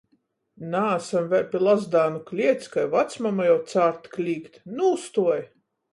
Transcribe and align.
Naasam 0.75 1.27
vēļ 1.33 1.43
pi 1.51 1.61
Lazdānu 1.67 2.21
kliets, 2.31 2.71
kai 2.77 2.85
vacmama 2.97 3.47
jau 3.51 3.59
cārt 3.75 4.11
klīgt: 4.17 4.59
Nūstuoj! 4.81 5.39